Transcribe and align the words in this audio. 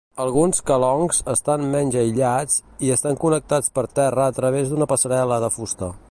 Alguns 0.23 0.59
kelongs 0.69 1.19
estan 1.33 1.65
menys 1.75 1.97
aïllats 2.03 2.55
i 2.87 2.91
estan 2.95 3.19
connectats 3.25 3.69
per 3.79 3.83
terra 3.99 4.25
a 4.31 4.35
través 4.39 4.73
d'una 4.73 4.89
passarel·la 4.95 5.39
de 5.45 5.51
fusta. 5.59 5.91